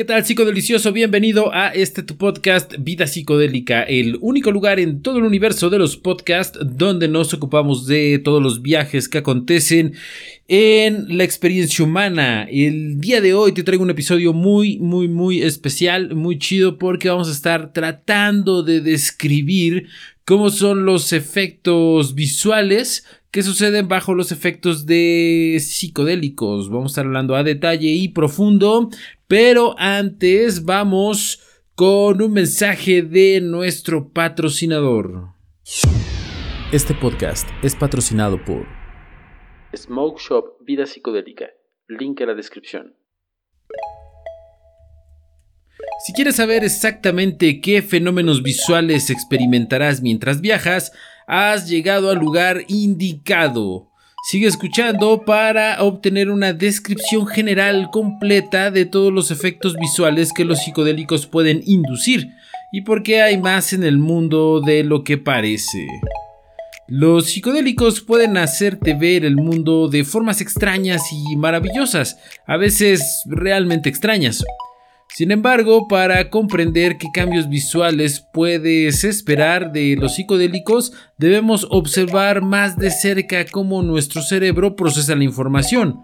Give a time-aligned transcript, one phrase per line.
[0.00, 0.94] ¿Qué tal, psicodelicioso?
[0.94, 5.78] Bienvenido a este tu podcast Vida Psicodélica, el único lugar en todo el universo de
[5.78, 9.92] los podcasts donde nos ocupamos de todos los viajes que acontecen
[10.48, 12.48] en la experiencia humana.
[12.50, 17.10] El día de hoy te traigo un episodio muy, muy, muy especial, muy chido, porque
[17.10, 19.88] vamos a estar tratando de describir
[20.24, 26.70] cómo son los efectos visuales que suceden bajo los efectos de psicodélicos.
[26.70, 28.90] Vamos a estar hablando a detalle y profundo,
[29.30, 31.40] pero antes vamos
[31.76, 35.34] con un mensaje de nuestro patrocinador.
[36.72, 38.66] Este podcast es patrocinado por
[39.72, 41.46] Smoke Shop Vida Psicodélica.
[41.86, 42.96] Link en la descripción.
[46.04, 50.90] Si quieres saber exactamente qué fenómenos visuales experimentarás mientras viajas,
[51.28, 53.89] has llegado al lugar indicado.
[54.22, 60.58] Sigue escuchando para obtener una descripción general completa de todos los efectos visuales que los
[60.62, 62.34] psicodélicos pueden inducir
[62.70, 65.86] y por qué hay más en el mundo de lo que parece.
[66.86, 73.88] Los psicodélicos pueden hacerte ver el mundo de formas extrañas y maravillosas, a veces realmente
[73.88, 74.44] extrañas.
[75.12, 82.78] Sin embargo, para comprender qué cambios visuales puedes esperar de los psicodélicos, debemos observar más
[82.78, 86.00] de cerca cómo nuestro cerebro procesa la información.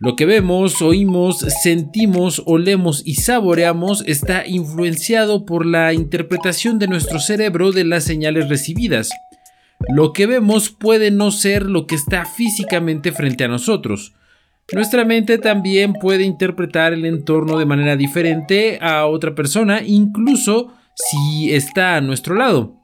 [0.00, 7.18] Lo que vemos, oímos, sentimos, olemos y saboreamos está influenciado por la interpretación de nuestro
[7.18, 9.10] cerebro de las señales recibidas.
[9.88, 14.12] Lo que vemos puede no ser lo que está físicamente frente a nosotros.
[14.74, 21.54] Nuestra mente también puede interpretar el entorno de manera diferente a otra persona, incluso si
[21.54, 22.74] está a nuestro lado.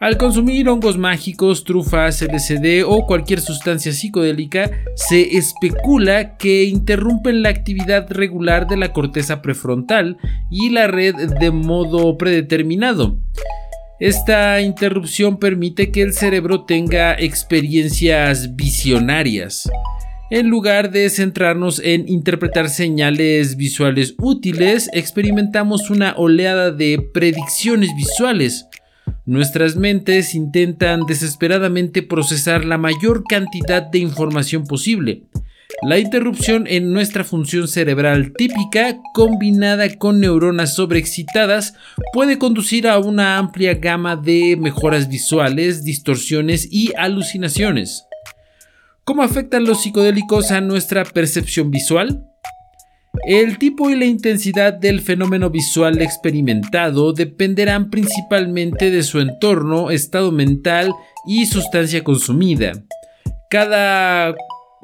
[0.00, 7.50] Al consumir hongos mágicos, trufas, LSD o cualquier sustancia psicodélica, se especula que interrumpen la
[7.50, 10.16] actividad regular de la corteza prefrontal
[10.50, 13.18] y la red de modo predeterminado.
[14.00, 19.68] Esta interrupción permite que el cerebro tenga experiencias visionarias
[20.30, 28.66] en lugar de centrarnos en interpretar señales visuales útiles, experimentamos una oleada de predicciones visuales.
[29.26, 35.24] Nuestras mentes intentan desesperadamente procesar la mayor cantidad de información posible.
[35.82, 41.74] La interrupción en nuestra función cerebral típica, combinada con neuronas sobreexcitadas,
[42.12, 48.06] puede conducir a una amplia gama de mejoras visuales, distorsiones y alucinaciones.
[49.04, 52.26] ¿Cómo afectan los psicodélicos a nuestra percepción visual?
[53.26, 60.32] El tipo y la intensidad del fenómeno visual experimentado dependerán principalmente de su entorno, estado
[60.32, 60.90] mental
[61.26, 62.72] y sustancia consumida.
[63.50, 64.34] Cada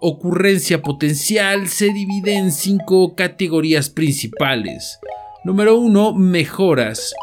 [0.00, 4.98] ocurrencia potencial se divide en cinco categorías principales.
[5.44, 6.14] Número 1.
[6.14, 7.14] Mejoras.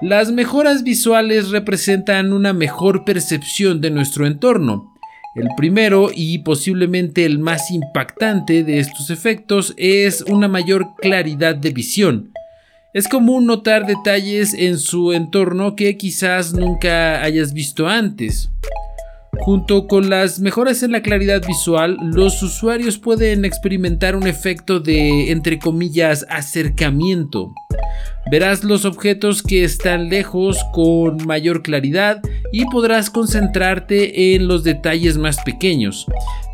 [0.00, 4.95] Las mejoras visuales representan una mejor percepción de nuestro entorno.
[5.36, 11.70] El primero y posiblemente el más impactante de estos efectos es una mayor claridad de
[11.70, 12.32] visión.
[12.94, 18.50] Es común notar detalles en su entorno que quizás nunca hayas visto antes.
[19.40, 25.30] Junto con las mejoras en la claridad visual, los usuarios pueden experimentar un efecto de,
[25.30, 27.54] entre comillas, acercamiento.
[28.30, 32.20] Verás los objetos que están lejos con mayor claridad
[32.52, 36.06] y podrás concentrarte en los detalles más pequeños.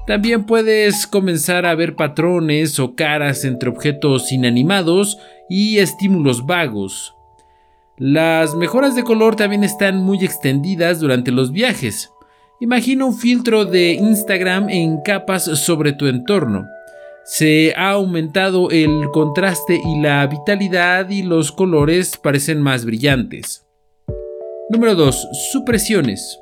[0.06, 5.18] También puedes comenzar a ver patrones o caras entre objetos inanimados
[5.48, 7.14] y estímulos vagos.
[7.96, 12.11] Las mejoras de color también están muy extendidas durante los viajes.
[12.62, 16.64] Imagina un filtro de Instagram en capas sobre tu entorno
[17.24, 23.64] se ha aumentado el contraste y la vitalidad y los colores parecen más brillantes.
[24.70, 25.28] Número 2.
[25.52, 26.40] Supresiones.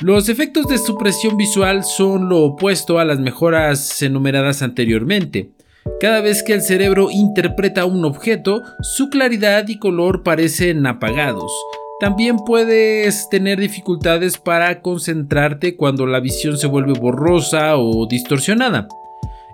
[0.00, 5.52] Los efectos de supresión visual son lo opuesto a las mejoras enumeradas anteriormente.
[6.00, 11.52] Cada vez que el cerebro interpreta un objeto, su claridad y color parecen apagados,
[11.98, 18.88] también puedes tener dificultades para concentrarte cuando la visión se vuelve borrosa o distorsionada.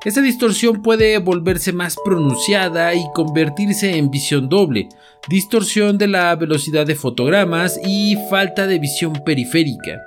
[0.05, 4.89] Esa distorsión puede volverse más pronunciada y convertirse en visión doble,
[5.29, 10.03] distorsión de la velocidad de fotogramas y falta de visión periférica.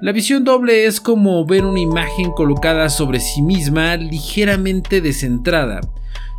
[0.00, 5.82] La visión doble es como ver una imagen colocada sobre sí misma ligeramente descentrada,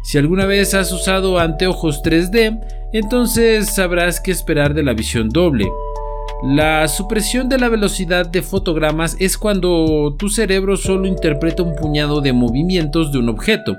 [0.03, 2.59] si alguna vez has usado anteojos 3D,
[2.91, 5.69] entonces sabrás qué esperar de la visión doble.
[6.43, 12.19] La supresión de la velocidad de fotogramas es cuando tu cerebro solo interpreta un puñado
[12.19, 13.77] de movimientos de un objeto.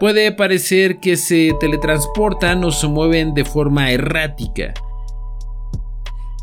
[0.00, 4.72] Puede parecer que se teletransportan o se mueven de forma errática.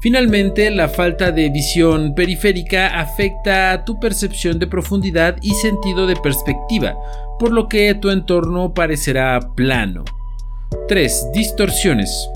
[0.01, 6.15] Finalmente, la falta de visión periférica afecta a tu percepción de profundidad y sentido de
[6.15, 6.95] perspectiva,
[7.41, 10.05] por lo que tu entorno parecerá plano.
[10.87, 11.29] 3.
[11.33, 12.29] Distorsiones.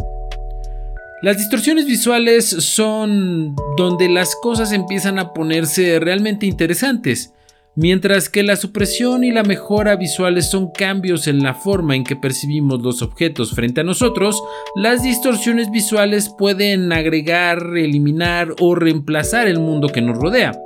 [1.22, 7.36] Las distorsiones visuales son donde las cosas empiezan a ponerse realmente interesantes.
[7.76, 12.16] Mientras que la supresión y la mejora visuales son cambios en la forma en que
[12.16, 14.42] percibimos los objetos frente a nosotros,
[14.74, 20.60] las distorsiones visuales pueden agregar, eliminar o reemplazar el mundo que nos rodea.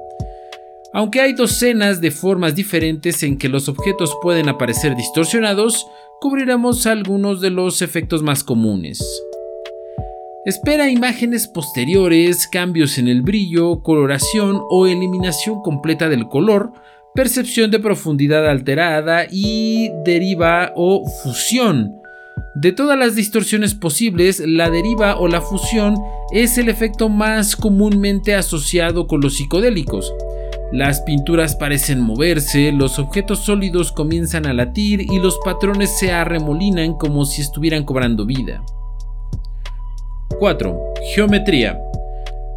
[0.91, 5.85] Aunque hay docenas de formas diferentes en que los objetos pueden aparecer distorsionados,
[6.19, 8.99] cubriremos algunos de los efectos más comunes.
[10.45, 16.71] Espera imágenes posteriores, cambios en el brillo, coloración o eliminación completa del color,
[17.13, 21.99] percepción de profundidad alterada y deriva o fusión.
[22.55, 25.95] De todas las distorsiones posibles, la deriva o la fusión
[26.31, 30.11] es el efecto más comúnmente asociado con los psicodélicos.
[30.71, 36.93] Las pinturas parecen moverse, los objetos sólidos comienzan a latir y los patrones se arremolinan
[36.93, 38.63] como si estuvieran cobrando vida.
[40.37, 40.79] 4.
[41.15, 41.79] Geometría.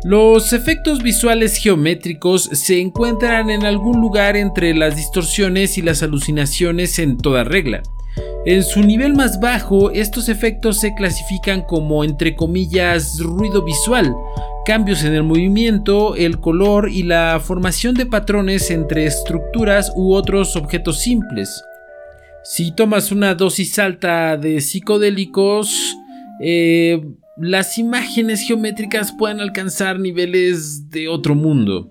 [0.04, 6.98] Los efectos visuales geométricos se encuentran en algún lugar entre las distorsiones y las alucinaciones
[6.98, 7.82] en toda regla.
[8.44, 14.12] En su nivel más bajo, estos efectos se clasifican como, entre comillas, ruido visual,
[14.64, 20.56] cambios en el movimiento, el color y la formación de patrones entre estructuras u otros
[20.56, 21.62] objetos simples.
[22.42, 25.96] Si tomas una dosis alta de psicodélicos,
[26.40, 27.00] eh,
[27.36, 31.90] las imágenes geométricas pueden alcanzar niveles de otro mundo.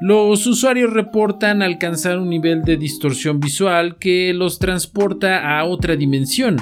[0.00, 6.56] Los usuarios reportan alcanzar un nivel de distorsión visual que los transporta a otra dimensión.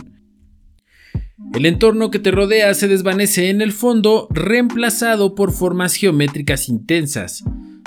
[1.55, 7.43] El entorno que te rodea se desvanece en el fondo, reemplazado por formas geométricas intensas.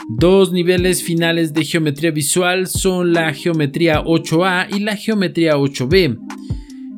[0.08, 6.20] Dos niveles finales de geometría visual son la geometría 8A y la geometría 8B.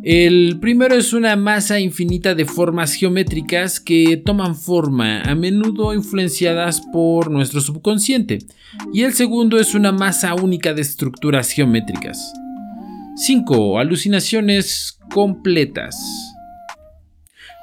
[0.04, 6.82] El primero es una masa infinita de formas geométricas que toman forma, a menudo influenciadas
[6.94, 8.40] por nuestro subconsciente,
[8.94, 12.32] y el segundo es una masa única de estructuras geométricas.
[13.16, 13.80] 5.
[13.80, 15.98] Alucinaciones completas.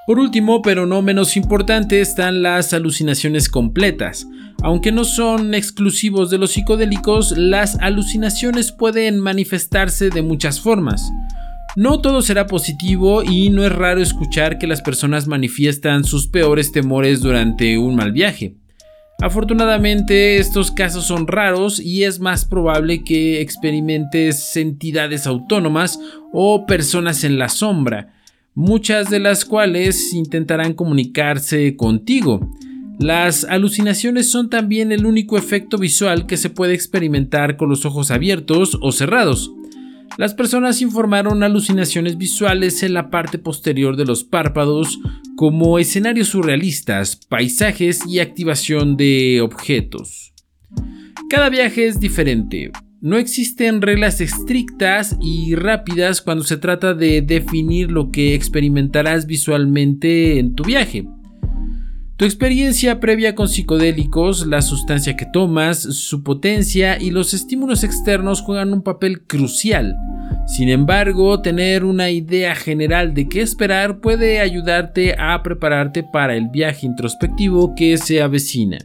[0.07, 4.27] Por último, pero no menos importante, están las alucinaciones completas.
[4.63, 11.11] Aunque no son exclusivos de los psicodélicos, las alucinaciones pueden manifestarse de muchas formas.
[11.77, 16.71] No todo será positivo y no es raro escuchar que las personas manifiestan sus peores
[16.71, 18.55] temores durante un mal viaje.
[19.21, 25.99] Afortunadamente estos casos son raros y es más probable que experimentes entidades autónomas
[26.33, 28.15] o personas en la sombra,
[28.55, 32.53] muchas de las cuales intentarán comunicarse contigo.
[33.01, 38.13] Las alucinaciones son también el único efecto visual que se puede experimentar con los ojos
[38.13, 39.53] abiertos o cerrados.
[40.17, 45.01] Las personas informaron alucinaciones visuales en la parte posterior de los párpados
[45.37, 50.33] como escenarios surrealistas, paisajes y activación de objetos.
[51.29, 52.71] Cada viaje es diferente.
[53.01, 60.39] No existen reglas estrictas y rápidas cuando se trata de definir lo que experimentarás visualmente
[60.39, 61.07] en tu viaje.
[62.17, 68.41] Tu experiencia previa con psicodélicos, la sustancia que tomas, su potencia y los estímulos externos
[68.41, 69.97] juegan un papel crucial.
[70.47, 76.51] Sin embargo, tener una idea general de qué esperar puede ayudarte a prepararte para el
[76.51, 78.79] viaje introspectivo que se avecina.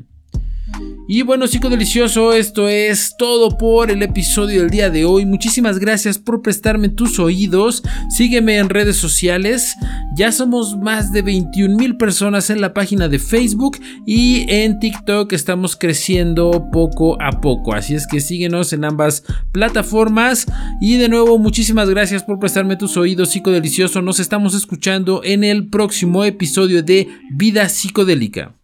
[1.11, 5.25] Y bueno, chico delicioso, esto es todo por el episodio del día de hoy.
[5.25, 7.81] Muchísimas gracias por prestarme tus oídos.
[8.15, 9.73] Sígueme en redes sociales.
[10.15, 15.33] Ya somos más de 21 mil personas en la página de Facebook y en TikTok
[15.33, 17.73] estamos creciendo poco a poco.
[17.73, 20.45] Así es que síguenos en ambas plataformas.
[20.79, 24.03] Y de nuevo, muchísimas gracias por prestarme tus oídos, delicioso.
[24.03, 28.58] Nos estamos escuchando en el próximo episodio de Vida Psicodélica.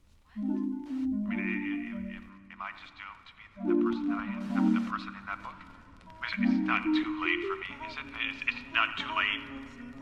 [6.38, 8.04] It's not too late for me, is it?
[8.30, 9.39] It's, it's not too late.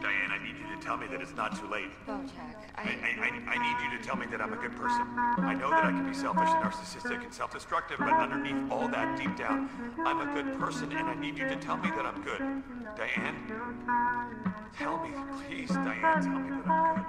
[0.01, 1.91] Diane, I need you to tell me that it's not too late.
[2.07, 2.81] Bojack, I...
[2.81, 2.87] I,
[3.21, 5.05] I, I need you to tell me that I'm a good person.
[5.37, 9.15] I know that I can be selfish and narcissistic and self-destructive, but underneath all that,
[9.15, 9.69] deep down,
[10.05, 12.41] I'm a good person, and I need you to tell me that I'm good.
[12.97, 13.35] Diane?
[14.77, 15.11] Tell me,
[15.47, 17.05] please, Diane, tell me that I'm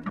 [0.00, 0.09] good.